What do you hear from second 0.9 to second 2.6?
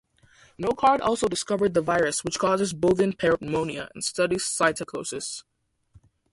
also discovered the virus which